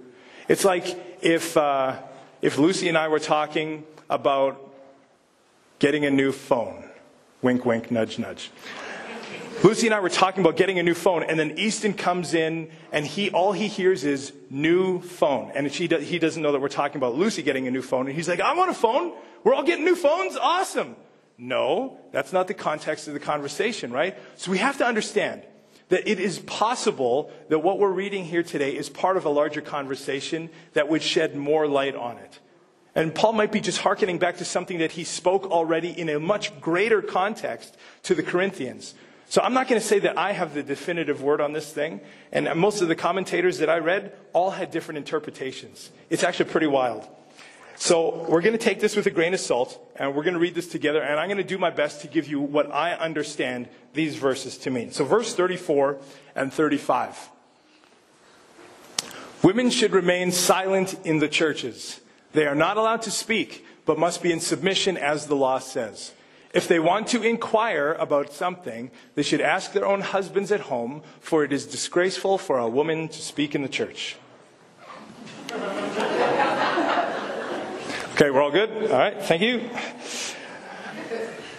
[0.49, 2.01] It's like if, uh,
[2.42, 4.61] if Lucy and I were talking about
[5.79, 6.85] getting a new phone.
[7.40, 8.51] Wink, wink, nudge, nudge.
[9.62, 12.71] Lucy and I were talking about getting a new phone, and then Easton comes in,
[12.92, 16.69] and he all he hears is new phone, and she he doesn't know that we're
[16.69, 19.12] talking about Lucy getting a new phone, and he's like, "I want a phone.
[19.45, 20.37] We're all getting new phones.
[20.37, 20.95] Awesome."
[21.38, 24.16] No, that's not the context of the conversation, right?
[24.37, 25.42] So we have to understand
[25.88, 29.61] that it is possible that what we're reading here today is part of a larger
[29.61, 32.40] conversation that would shed more light on it.
[32.95, 36.19] And Paul might be just hearkening back to something that he spoke already in a
[36.19, 38.95] much greater context to the Corinthians.
[39.29, 42.01] So I'm not going to say that I have the definitive word on this thing.
[42.33, 45.91] And most of the commentators that I read all had different interpretations.
[46.11, 47.07] It's actually pretty wild.
[47.79, 50.41] So we're going to take this with a grain of salt and we're going to
[50.41, 52.95] read this together and I'm going to do my best to give you what I
[52.95, 54.93] understand these verses to mean.
[54.93, 55.99] So verse 34
[56.35, 57.31] and 35.
[59.43, 62.01] Women should remain silent in the churches.
[62.33, 66.12] They are not allowed to speak, but must be in submission as the law says.
[66.57, 71.03] If they want to inquire about something, they should ask their own husbands at home,
[71.21, 74.16] for it is disgraceful for a woman to speak in the church.
[78.16, 78.71] Okay, we're all good?
[78.90, 79.69] All right, thank you.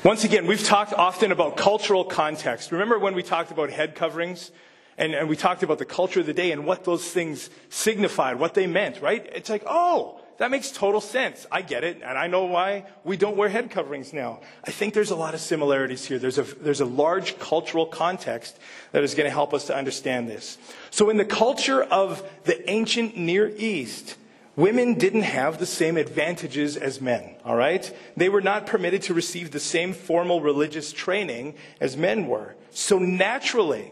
[0.03, 2.71] Once again, we've talked often about cultural context.
[2.71, 4.49] Remember when we talked about head coverings?
[4.97, 8.39] And, and we talked about the culture of the day and what those things signified,
[8.39, 9.29] what they meant, right?
[9.35, 11.47] It's like, oh, that makes total sense.
[11.51, 14.41] I get it, and I know why we don't wear head coverings now.
[14.63, 16.19] I think there's a lot of similarities here.
[16.19, 18.57] There's a, there's a large cultural context
[18.91, 20.57] that is going to help us to understand this.
[20.91, 24.15] So, in the culture of the ancient Near East,
[24.55, 27.91] women didn't have the same advantages as men, all right?
[28.15, 32.55] They were not permitted to receive the same formal religious training as men were.
[32.69, 33.91] So, naturally,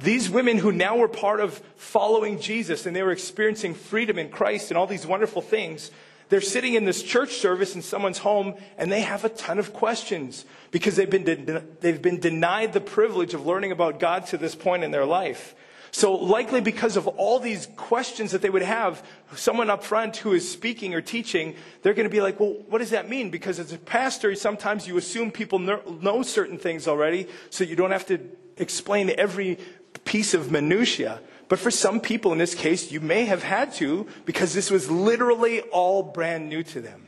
[0.00, 4.28] these women who now were part of following Jesus and they were experiencing freedom in
[4.28, 5.90] Christ and all these wonderful things,
[6.28, 9.72] they're sitting in this church service in someone's home and they have a ton of
[9.72, 14.38] questions because they've been, de- they've been denied the privilege of learning about God to
[14.38, 15.54] this point in their life.
[15.92, 20.32] So likely because of all these questions that they would have, someone up front who
[20.32, 23.30] is speaking or teaching, they're going to be like, well, what does that mean?
[23.30, 27.92] Because as a pastor, sometimes you assume people know certain things already, so you don't
[27.92, 28.18] have to
[28.56, 29.58] explain every
[30.04, 31.20] piece of minutia.
[31.48, 34.90] But for some people in this case, you may have had to because this was
[34.90, 37.06] literally all brand new to them.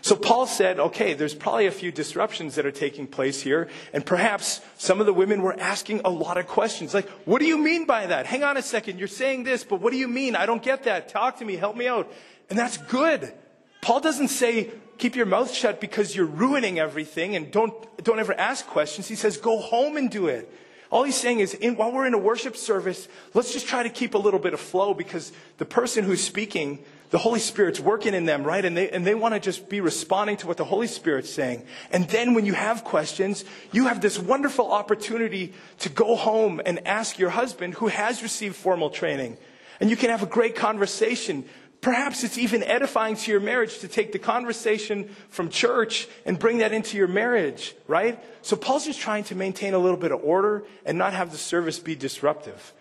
[0.00, 4.06] So Paul said, okay, there's probably a few disruptions that are taking place here, and
[4.06, 6.94] perhaps some of the women were asking a lot of questions.
[6.94, 8.24] Like, what do you mean by that?
[8.24, 10.36] Hang on a second, you're saying this, but what do you mean?
[10.36, 11.08] I don't get that.
[11.08, 12.12] Talk to me, help me out.
[12.48, 13.32] And that's good.
[13.80, 18.34] Paul doesn't say, keep your mouth shut because you're ruining everything and don't, don't ever
[18.34, 19.08] ask questions.
[19.08, 20.50] He says, go home and do it.
[20.90, 23.90] All he's saying is, in, while we're in a worship service, let's just try to
[23.90, 26.78] keep a little bit of flow because the person who's speaking
[27.10, 28.64] the Holy Spirit's working in them, right?
[28.64, 31.64] And they, and they want to just be responding to what the Holy Spirit's saying.
[31.90, 36.86] And then when you have questions, you have this wonderful opportunity to go home and
[36.86, 39.38] ask your husband who has received formal training.
[39.80, 41.44] And you can have a great conversation.
[41.80, 46.58] Perhaps it's even edifying to your marriage to take the conversation from church and bring
[46.58, 48.22] that into your marriage, right?
[48.42, 51.38] So Paul's just trying to maintain a little bit of order and not have the
[51.38, 52.72] service be disruptive.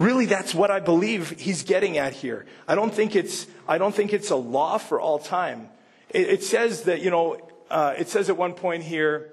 [0.00, 2.46] Really, that's what I believe he's getting at here.
[2.66, 5.68] I don't think it's, I don't think it's a law for all time.
[6.08, 7.38] It, it says that, you know,
[7.70, 9.32] uh, it says at one point here,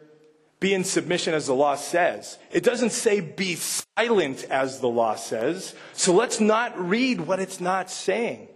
[0.60, 2.38] be in submission as the law says.
[2.52, 5.74] It doesn't say be silent as the law says.
[5.94, 8.50] So let's not read what it's not saying.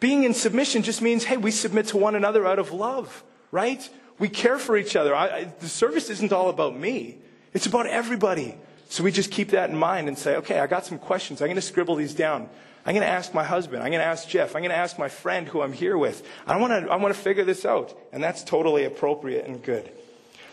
[0.00, 3.88] Being in submission just means, hey, we submit to one another out of love, right?
[4.18, 5.14] We care for each other.
[5.14, 7.18] I, I, the service isn't all about me.
[7.52, 8.54] It's about everybody.
[8.88, 11.40] So we just keep that in mind and say, okay, I got some questions.
[11.40, 12.48] I'm going to scribble these down.
[12.84, 13.82] I'm going to ask my husband.
[13.82, 14.56] I'm going to ask Jeff.
[14.56, 16.26] I'm going to ask my friend who I'm here with.
[16.46, 17.96] I want to, I want to figure this out.
[18.12, 19.90] And that's totally appropriate and good.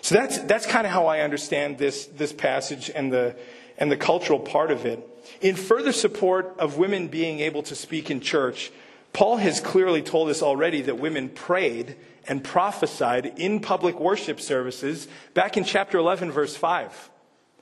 [0.02, 3.36] So that's, that's kind of how I understand this, this passage and the,
[3.78, 5.08] and the cultural part of it.
[5.42, 8.72] In further support of women being able to speak in church,
[9.14, 11.96] Paul has clearly told us already that women prayed
[12.28, 17.10] and prophesied in public worship services back in chapter 11, verse 5.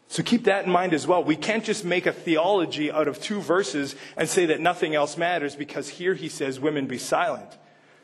[0.08, 1.24] So keep that in mind as well.
[1.24, 5.18] We can't just make a theology out of two verses and say that nothing else
[5.18, 7.58] matters because here he says, women be silent.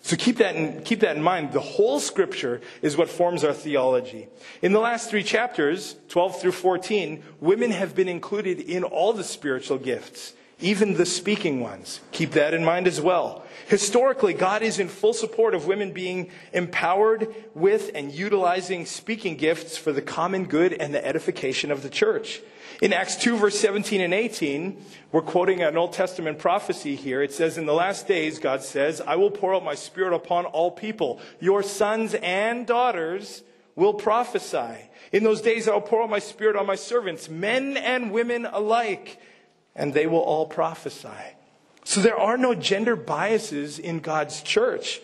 [0.03, 1.53] So keep that, in, keep that in mind.
[1.53, 4.27] The whole scripture is what forms our theology.
[4.63, 9.23] In the last three chapters, 12 through 14, women have been included in all the
[9.23, 11.99] spiritual gifts even the speaking ones.
[12.11, 13.43] Keep that in mind as well.
[13.67, 19.77] Historically, God is in full support of women being empowered with and utilizing speaking gifts
[19.77, 22.41] for the common good and the edification of the church.
[22.81, 27.21] In Acts 2, verse 17 and 18, we're quoting an Old Testament prophecy here.
[27.21, 30.45] It says, In the last days, God says, I will pour out my spirit upon
[30.45, 31.19] all people.
[31.39, 33.43] Your sons and daughters
[33.75, 34.89] will prophesy.
[35.11, 38.45] In those days, I will pour out my spirit on my servants, men and women
[38.45, 39.19] alike
[39.75, 41.09] and they will all prophesy.
[41.83, 45.01] So there are no gender biases in God's church.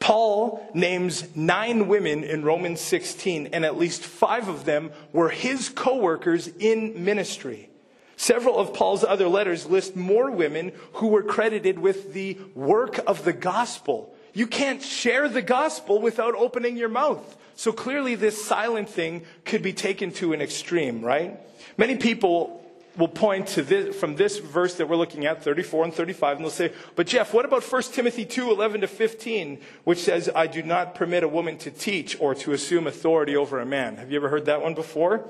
[0.00, 5.68] Paul names nine women in Romans 16, and at least five of them were his
[5.68, 7.68] co-workers in ministry.
[8.16, 13.24] Several of Paul's other letters list more women who were credited with the work of
[13.24, 14.14] the gospel.
[14.34, 17.36] You can't share the gospel without opening your mouth.
[17.54, 21.40] So clearly this silent thing could be taken to an extreme, right?
[21.76, 22.57] Many people
[22.98, 26.44] will point to this, from this verse that we're looking at, 34 and 35, and
[26.44, 30.48] they'll say, but Jeff, what about 1 Timothy 2, 11 to 15, which says, I
[30.48, 33.96] do not permit a woman to teach or to assume authority over a man.
[33.96, 35.26] Have you ever heard that one before?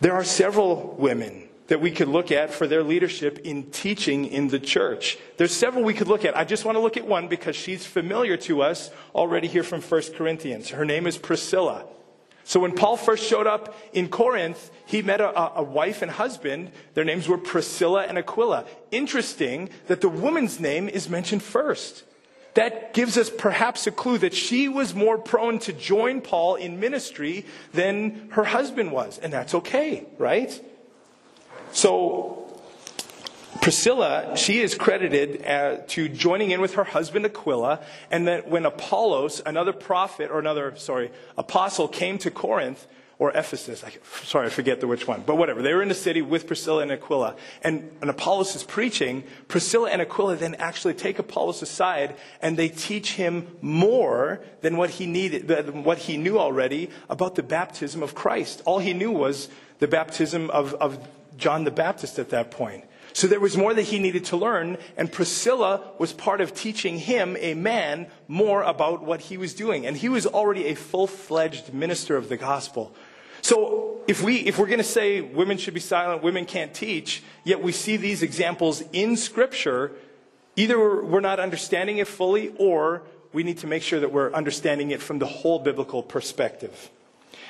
[0.00, 4.48] There are several women that we could look at for their leadership in teaching in
[4.48, 5.18] the church.
[5.36, 6.36] There's several we could look at.
[6.36, 9.82] I just want to look at one because she's familiar to us already here from
[9.82, 10.70] 1 Corinthians.
[10.70, 11.86] Her name is Priscilla.
[12.46, 16.70] So when Paul first showed up in Corinth, he met a, a, wife and husband.
[16.94, 18.66] Their names were Priscilla and Aquila.
[18.92, 22.04] Interesting that the woman's name is mentioned first.
[22.54, 26.78] That gives us perhaps a clue that she was more prone to join Paul in
[26.78, 29.18] ministry than her husband was.
[29.18, 30.58] And that's okay, right?
[31.72, 32.45] So
[33.60, 37.80] Priscilla, she is credited uh, to joining in with her husband Aquila,
[38.10, 42.86] and that when Apollos, another prophet or another, sorry, apostle came to Corinth,
[43.18, 43.92] or Ephesus, I,
[44.24, 45.62] sorry, I forget the which one, but whatever.
[45.62, 49.24] They were in the city with Priscilla and Aquila, and, and Apollos is preaching.
[49.48, 54.90] Priscilla and Aquila then actually take Apollos aside, and they teach him more than what
[54.90, 58.60] he needed, than what he knew already about the baptism of Christ.
[58.66, 59.48] All he knew was
[59.78, 60.98] the baptism of, of
[61.38, 62.84] John the Baptist at that point.
[63.16, 66.98] So there was more that he needed to learn, and Priscilla was part of teaching
[66.98, 69.86] him, a man, more about what he was doing.
[69.86, 72.92] And he was already a full fledged minister of the gospel.
[73.40, 77.22] So if, we, if we're going to say women should be silent, women can't teach,
[77.42, 79.92] yet we see these examples in Scripture,
[80.54, 83.02] either we're not understanding it fully or
[83.32, 86.90] we need to make sure that we're understanding it from the whole biblical perspective.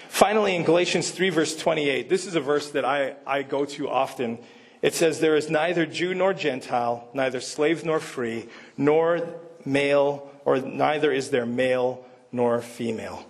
[0.09, 3.89] Finally, in Galatians 3, verse 28, this is a verse that I, I go to
[3.89, 4.39] often.
[4.87, 9.21] It says, There is neither Jew nor Gentile, neither slave nor free, nor
[9.65, 13.27] male, or neither is there male nor female.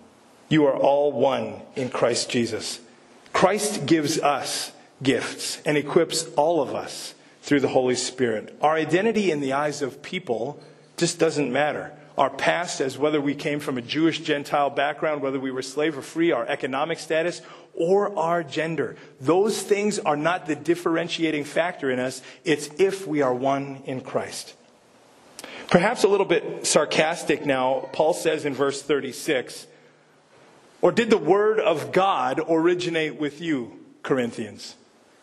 [0.49, 2.79] You are all one in Christ Jesus.
[3.33, 8.55] Christ gives us gifts and equips all of us through the Holy Spirit.
[8.61, 10.61] Our identity in the eyes of people
[10.95, 11.91] just doesn't matter.
[12.17, 15.97] Our past, as whether we came from a Jewish Gentile background, whether we were slave
[15.97, 17.41] or free, our economic status,
[17.75, 18.95] or our gender.
[19.21, 22.23] Those things are not the differentiating factor in us.
[22.43, 24.55] It's if we are one in Christ.
[25.69, 29.67] Perhaps a little bit sarcastic now, Paul says in verse 36
[30.81, 34.75] Or did the word of God originate with you, Corinthians?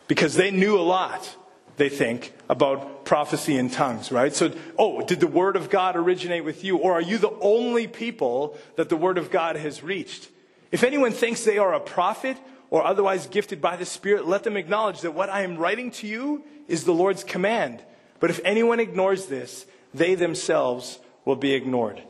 [0.07, 1.35] Because they knew a lot,
[1.77, 4.33] they think, about prophecy in tongues, right?
[4.33, 6.77] So, oh, did the word of God originate with you?
[6.77, 10.29] Or are you the only people that the word of God has reached?
[10.71, 12.37] If anyone thinks they are a prophet
[12.69, 16.07] or otherwise gifted by the Spirit, let them acknowledge that what I am writing to
[16.07, 17.81] you is the Lord's command.
[18.19, 22.01] But if anyone ignores this, they themselves will be ignored.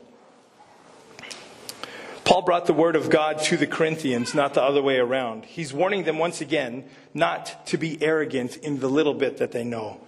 [2.36, 5.46] Paul brought the word of God to the Corinthians, not the other way around.
[5.46, 6.84] He's warning them once again
[7.14, 10.02] not to be arrogant in the little bit that they know.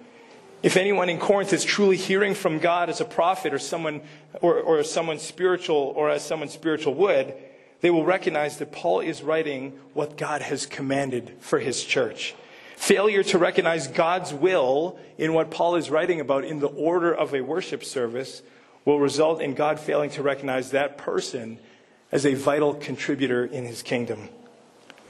[0.63, 4.03] If anyone in Corinth is truly hearing from God as a prophet or someone
[4.43, 7.33] or, or someone spiritual or as someone spiritual would,
[7.81, 12.35] they will recognize that Paul is writing what God has commanded for his church.
[12.77, 17.35] Failure to recognize God's will in what Paul is writing about in the order of
[17.35, 18.43] a worship service
[18.85, 21.59] will result in God failing to recognize that person
[22.11, 24.29] as a vital contributor in his kingdom.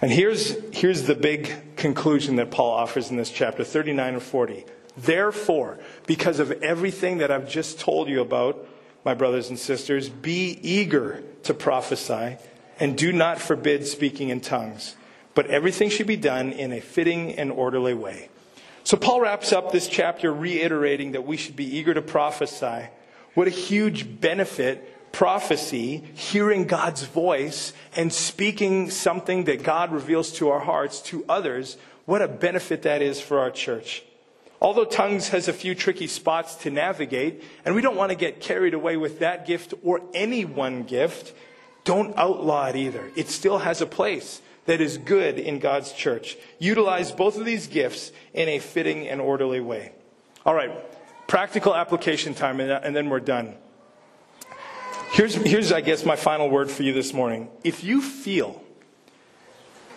[0.00, 4.64] And here's, here's the big conclusion that Paul offers in this chapter 39 and 40.
[4.96, 8.66] Therefore, because of everything that I've just told you about,
[9.04, 12.36] my brothers and sisters, be eager to prophesy
[12.80, 14.96] and do not forbid speaking in tongues,
[15.34, 18.28] but everything should be done in a fitting and orderly way.
[18.84, 22.88] So Paul wraps up this chapter reiterating that we should be eager to prophesy.
[23.34, 30.48] What a huge benefit prophecy, hearing God's voice and speaking something that God reveals to
[30.50, 34.04] our hearts to others, what a benefit that is for our church.
[34.60, 38.40] Although tongues has a few tricky spots to navigate, and we don't want to get
[38.40, 41.32] carried away with that gift or any one gift,
[41.84, 43.10] don't outlaw it either.
[43.14, 46.36] It still has a place that is good in God's church.
[46.58, 49.92] Utilize both of these gifts in a fitting and orderly way.
[50.44, 50.72] All right,
[51.28, 53.54] practical application time, and then we're done.
[55.12, 57.48] Here's, here's, I guess, my final word for you this morning.
[57.64, 58.62] If you feel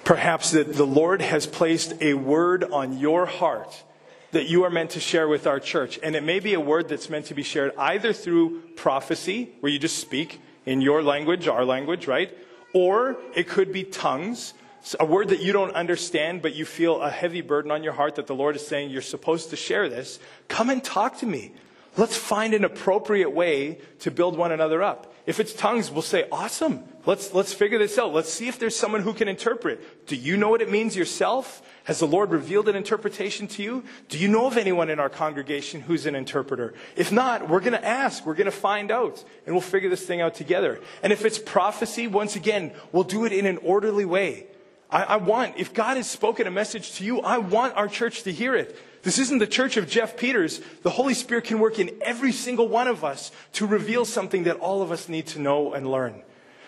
[0.04, 3.84] perhaps that the Lord has placed a word on your heart
[4.32, 6.88] that you are meant to share with our church, and it may be a word
[6.88, 11.48] that's meant to be shared either through prophecy, where you just speak, in your language,
[11.48, 12.36] our language, right?
[12.74, 14.54] Or it could be tongues,
[15.00, 18.16] a word that you don't understand, but you feel a heavy burden on your heart
[18.16, 20.20] that the Lord is saying you're supposed to share this.
[20.48, 21.52] Come and talk to me.
[21.98, 25.14] Let's find an appropriate way to build one another up.
[25.26, 26.84] If it's tongues, we'll say, awesome.
[27.06, 28.14] Let's, let's figure this out.
[28.14, 30.08] Let's see if there's someone who can interpret.
[30.08, 31.62] Do you know what it means yourself?
[31.84, 33.84] Has the Lord revealed an interpretation to you?
[34.08, 36.74] Do you know of anyone in our congregation who's an interpreter?
[36.96, 38.26] If not, we're going to ask.
[38.26, 39.24] We're going to find out.
[39.46, 40.80] And we'll figure this thing out together.
[41.04, 44.48] And if it's prophecy, once again, we'll do it in an orderly way.
[44.90, 48.24] I, I want, if God has spoken a message to you, I want our church
[48.24, 48.78] to hear it.
[49.04, 50.62] This isn't the church of Jeff Peters.
[50.84, 54.58] The Holy Spirit can work in every single one of us to reveal something that
[54.58, 56.22] all of us need to know and learn.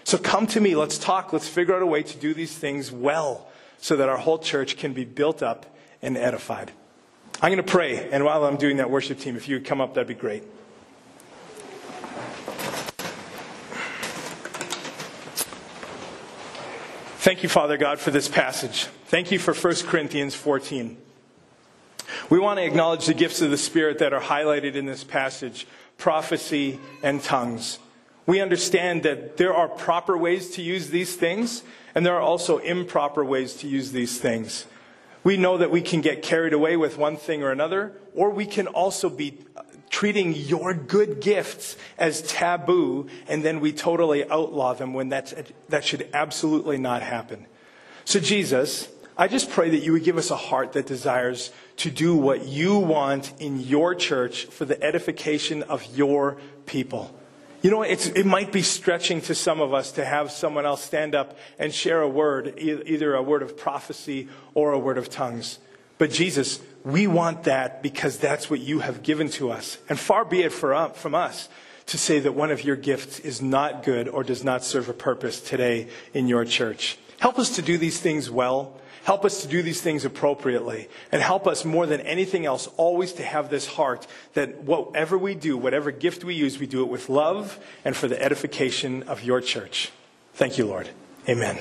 [0.04, 0.76] So come to me.
[0.76, 1.32] Let's talk.
[1.32, 4.78] Let's figure out a way to do these things well so that our whole church
[4.78, 5.66] can be built up
[6.02, 6.72] and edified.
[7.42, 9.82] I'm going to pray, and while I'm doing that, worship team, if you would come
[9.82, 10.44] up, that'd be great.
[17.18, 18.86] Thank you, Father God, for this passage.
[19.06, 20.98] Thank you for 1 Corinthians 14.
[22.30, 25.68] We want to acknowledge the gifts of the Spirit that are highlighted in this passage
[25.98, 27.80] prophecy and tongues.
[28.26, 31.64] We understand that there are proper ways to use these things,
[31.94, 34.66] and there are also improper ways to use these things.
[35.24, 38.46] We know that we can get carried away with one thing or another, or we
[38.46, 39.38] can also be
[39.90, 45.34] treating your good gifts as taboo, and then we totally outlaw them when that's,
[45.70, 47.46] that should absolutely not happen.
[48.06, 51.92] So, Jesus, I just pray that you would give us a heart that desires to
[51.92, 57.14] do what you want in your church for the edification of your people.
[57.62, 61.16] You know, it might be stretching to some of us to have someone else stand
[61.16, 65.60] up and share a word, either a word of prophecy or a word of tongues.
[65.98, 69.78] But Jesus, we want that because that's what you have given to us.
[69.88, 71.48] And far be it for, uh, from us
[71.86, 74.94] to say that one of your gifts is not good or does not serve a
[74.94, 76.98] purpose today in your church.
[77.20, 78.78] Help us to do these things well.
[79.04, 80.88] Help us to do these things appropriately.
[81.12, 85.36] And help us more than anything else always to have this heart that whatever we
[85.36, 89.24] do, whatever gift we use, we do it with love and for the edification of
[89.24, 89.92] your church.
[90.34, 90.90] Thank you, Lord.
[91.28, 91.60] Amen.